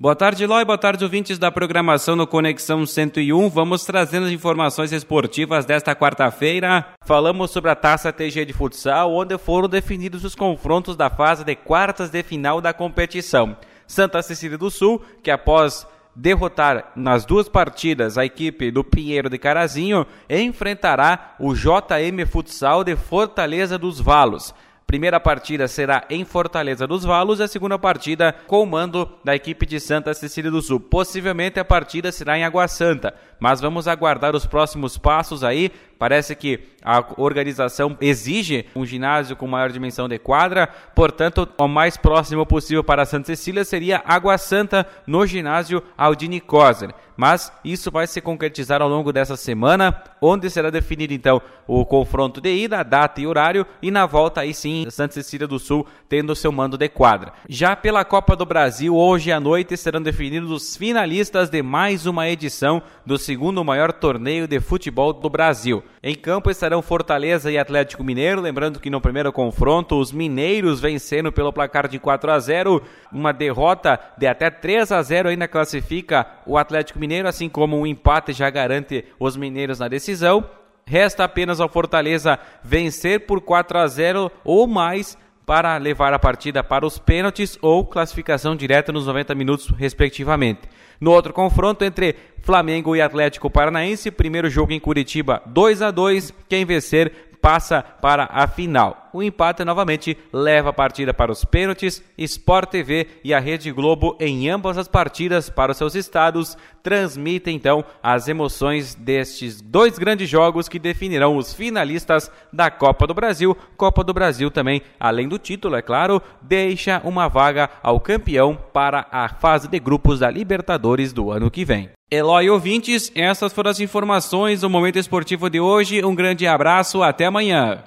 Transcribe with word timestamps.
Boa 0.00 0.16
tarde, 0.16 0.46
Lói. 0.46 0.64
Boa 0.64 0.78
tarde, 0.78 1.04
ouvintes 1.04 1.38
da 1.38 1.52
programação 1.52 2.16
no 2.16 2.26
Conexão 2.26 2.86
101. 2.86 3.50
Vamos 3.50 3.84
trazendo 3.84 4.24
as 4.24 4.32
informações 4.32 4.92
esportivas 4.92 5.66
desta 5.66 5.94
quarta-feira. 5.94 6.86
Falamos 7.04 7.50
sobre 7.50 7.70
a 7.70 7.76
Taça 7.76 8.10
TG 8.10 8.46
de 8.46 8.54
Futsal, 8.54 9.12
onde 9.12 9.36
foram 9.36 9.68
definidos 9.68 10.24
os 10.24 10.34
confrontos 10.34 10.96
da 10.96 11.10
fase 11.10 11.44
de 11.44 11.54
quartas 11.54 12.08
de 12.08 12.22
final 12.22 12.62
da 12.62 12.72
competição. 12.72 13.54
Santa 13.86 14.22
Cecília 14.22 14.56
do 14.56 14.70
Sul, 14.70 15.02
que 15.22 15.30
após 15.30 15.86
derrotar 16.16 16.92
nas 16.96 17.26
duas 17.26 17.46
partidas 17.46 18.16
a 18.16 18.24
equipe 18.24 18.70
do 18.70 18.82
Pinheiro 18.82 19.28
de 19.28 19.36
Carazinho, 19.36 20.06
enfrentará 20.30 21.34
o 21.38 21.52
JM 21.52 22.26
Futsal 22.26 22.82
de 22.82 22.96
Fortaleza 22.96 23.76
dos 23.76 24.00
Valos. 24.00 24.54
Primeira 24.90 25.20
partida 25.20 25.68
será 25.68 26.04
em 26.10 26.24
Fortaleza 26.24 26.84
dos 26.84 27.04
Valos 27.04 27.38
e 27.38 27.44
a 27.44 27.46
segunda 27.46 27.78
partida 27.78 28.32
com 28.48 28.60
o 28.60 28.66
mando 28.66 29.08
da 29.22 29.36
equipe 29.36 29.64
de 29.64 29.78
Santa 29.78 30.12
Cecília 30.12 30.50
do 30.50 30.60
Sul. 30.60 30.80
Possivelmente 30.80 31.60
a 31.60 31.64
partida 31.64 32.10
será 32.10 32.36
em 32.36 32.42
Água 32.42 32.66
Santa, 32.66 33.14
mas 33.38 33.60
vamos 33.60 33.86
aguardar 33.86 34.34
os 34.34 34.46
próximos 34.46 34.98
passos 34.98 35.44
aí. 35.44 35.70
Parece 36.00 36.34
que 36.34 36.60
a 36.82 37.04
organização 37.18 37.94
exige 38.00 38.64
um 38.74 38.86
ginásio 38.86 39.36
com 39.36 39.46
maior 39.46 39.70
dimensão 39.70 40.08
de 40.08 40.18
quadra, 40.18 40.66
portanto, 40.94 41.46
o 41.58 41.68
mais 41.68 41.98
próximo 41.98 42.46
possível 42.46 42.82
para 42.82 43.04
Santa 43.04 43.26
Cecília 43.26 43.66
seria 43.66 44.02
Água 44.06 44.38
Santa 44.38 44.86
no 45.06 45.26
ginásio 45.26 45.82
Aldini 45.98 46.40
Coser. 46.40 46.94
Mas 47.18 47.52
isso 47.62 47.90
vai 47.90 48.06
se 48.06 48.18
concretizar 48.22 48.80
ao 48.80 48.88
longo 48.88 49.12
dessa 49.12 49.36
semana, 49.36 50.02
onde 50.22 50.48
será 50.48 50.70
definido 50.70 51.12
então 51.12 51.42
o 51.66 51.84
confronto 51.84 52.40
de 52.40 52.50
ida, 52.50 52.82
data 52.82 53.20
e 53.20 53.26
horário, 53.26 53.66
e 53.82 53.90
na 53.90 54.06
volta 54.06 54.40
aí 54.40 54.54
sim 54.54 54.86
Santa 54.88 55.12
Cecília 55.12 55.46
do 55.46 55.58
Sul 55.58 55.86
tendo 56.08 56.34
seu 56.34 56.50
mando 56.50 56.78
de 56.78 56.88
quadra. 56.88 57.34
Já 57.46 57.76
pela 57.76 58.06
Copa 58.06 58.34
do 58.34 58.46
Brasil, 58.46 58.96
hoje 58.96 59.30
à 59.30 59.38
noite 59.38 59.76
serão 59.76 60.00
definidos 60.00 60.50
os 60.50 60.78
finalistas 60.78 61.50
de 61.50 61.62
mais 61.62 62.06
uma 62.06 62.26
edição 62.26 62.82
do 63.04 63.18
segundo 63.18 63.62
maior 63.62 63.92
torneio 63.92 64.48
de 64.48 64.58
futebol 64.58 65.12
do 65.12 65.28
Brasil. 65.28 65.84
Em 66.02 66.14
campo 66.14 66.50
estarão 66.50 66.80
Fortaleza 66.80 67.52
e 67.52 67.58
Atlético 67.58 68.02
Mineiro, 68.02 68.40
lembrando 68.40 68.80
que 68.80 68.88
no 68.88 69.02
primeiro 69.02 69.30
confronto 69.30 70.00
os 70.00 70.10
mineiros 70.10 70.80
venceram 70.80 71.30
pelo 71.30 71.52
placar 71.52 71.86
de 71.88 71.98
4 71.98 72.30
a 72.30 72.38
0, 72.38 72.82
uma 73.12 73.32
derrota 73.32 74.00
de 74.16 74.26
até 74.26 74.48
3 74.48 74.92
a 74.92 75.02
0 75.02 75.28
ainda 75.28 75.46
classifica 75.46 76.26
o 76.46 76.56
Atlético 76.56 76.98
Mineiro, 76.98 77.28
assim 77.28 77.50
como 77.50 77.78
um 77.78 77.86
empate 77.86 78.32
já 78.32 78.48
garante 78.48 79.04
os 79.18 79.36
mineiros 79.36 79.78
na 79.78 79.88
decisão. 79.88 80.48
Resta 80.86 81.24
apenas 81.24 81.60
ao 81.60 81.68
Fortaleza 81.68 82.38
vencer 82.64 83.26
por 83.26 83.42
4 83.42 83.78
a 83.78 83.86
0 83.86 84.32
ou 84.42 84.66
mais 84.66 85.18
para 85.50 85.76
levar 85.78 86.14
a 86.14 86.18
partida 86.18 86.62
para 86.62 86.86
os 86.86 86.96
pênaltis 86.96 87.58
ou 87.60 87.84
classificação 87.84 88.54
direta 88.54 88.92
nos 88.92 89.08
90 89.08 89.34
minutos, 89.34 89.68
respectivamente. 89.70 90.60
No 91.00 91.10
outro 91.10 91.32
confronto 91.32 91.84
entre 91.84 92.14
Flamengo 92.40 92.94
e 92.94 93.02
Atlético 93.02 93.50
Paranaense, 93.50 94.12
primeiro 94.12 94.48
jogo 94.48 94.70
em 94.70 94.78
Curitiba 94.78 95.42
2 95.46 95.82
a 95.82 95.90
2, 95.90 96.32
quem 96.48 96.64
vencer 96.64 97.34
passa 97.42 97.82
para 97.82 98.28
a 98.30 98.46
final. 98.46 99.09
O 99.12 99.22
empate 99.22 99.64
novamente 99.64 100.16
leva 100.32 100.70
a 100.70 100.72
partida 100.72 101.12
para 101.12 101.32
os 101.32 101.44
pênaltis. 101.44 102.02
Sport 102.16 102.70
TV 102.70 103.06
e 103.24 103.34
a 103.34 103.40
Rede 103.40 103.72
Globo, 103.72 104.16
em 104.20 104.48
ambas 104.48 104.78
as 104.78 104.88
partidas 104.88 105.50
para 105.50 105.72
os 105.72 105.78
seus 105.78 105.94
estados, 105.94 106.56
transmitem 106.82 107.56
então 107.56 107.84
as 108.02 108.28
emoções 108.28 108.94
destes 108.94 109.60
dois 109.60 109.98
grandes 109.98 110.28
jogos 110.28 110.68
que 110.68 110.78
definirão 110.78 111.36
os 111.36 111.52
finalistas 111.52 112.30
da 112.52 112.70
Copa 112.70 113.06
do 113.06 113.14
Brasil. 113.14 113.56
Copa 113.76 114.04
do 114.04 114.14
Brasil 114.14 114.50
também, 114.50 114.82
além 114.98 115.28
do 115.28 115.38
título, 115.38 115.76
é 115.76 115.82
claro, 115.82 116.22
deixa 116.40 117.00
uma 117.04 117.28
vaga 117.28 117.68
ao 117.82 118.00
campeão 118.00 118.56
para 118.72 119.06
a 119.10 119.28
fase 119.28 119.68
de 119.68 119.78
grupos 119.78 120.20
da 120.20 120.30
Libertadores 120.30 121.12
do 121.12 121.30
ano 121.30 121.50
que 121.50 121.64
vem. 121.64 121.90
Eloy 122.10 122.50
ouvintes, 122.50 123.12
essas 123.14 123.52
foram 123.52 123.70
as 123.70 123.78
informações 123.78 124.62
do 124.62 124.68
Momento 124.68 124.98
Esportivo 124.98 125.48
de 125.48 125.60
hoje. 125.60 126.04
Um 126.04 126.14
grande 126.14 126.44
abraço, 126.44 127.04
até 127.04 127.26
amanhã. 127.26 127.84